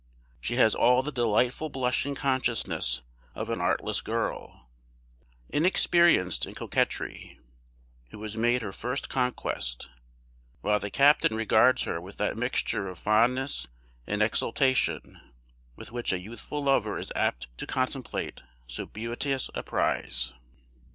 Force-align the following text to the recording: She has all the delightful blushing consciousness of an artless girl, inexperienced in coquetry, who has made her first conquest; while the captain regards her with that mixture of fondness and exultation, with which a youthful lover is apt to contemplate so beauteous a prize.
She 0.39 0.55
has 0.55 0.73
all 0.73 1.03
the 1.03 1.11
delightful 1.11 1.69
blushing 1.69 2.15
consciousness 2.15 3.03
of 3.35 3.51
an 3.51 3.61
artless 3.61 4.01
girl, 4.01 4.67
inexperienced 5.49 6.47
in 6.47 6.55
coquetry, 6.55 7.39
who 8.09 8.19
has 8.23 8.35
made 8.35 8.63
her 8.63 8.71
first 8.71 9.09
conquest; 9.09 9.89
while 10.61 10.79
the 10.79 10.89
captain 10.89 11.35
regards 11.35 11.83
her 11.83 12.01
with 12.01 12.17
that 12.17 12.35
mixture 12.35 12.87
of 12.87 12.97
fondness 12.97 13.67
and 14.07 14.23
exultation, 14.23 15.21
with 15.75 15.91
which 15.91 16.11
a 16.11 16.19
youthful 16.19 16.63
lover 16.63 16.97
is 16.97 17.13
apt 17.15 17.55
to 17.59 17.67
contemplate 17.67 18.41
so 18.65 18.87
beauteous 18.87 19.51
a 19.53 19.61
prize. 19.61 20.33